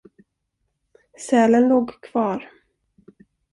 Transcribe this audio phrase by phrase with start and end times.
[1.17, 2.49] Sälen låg kvar.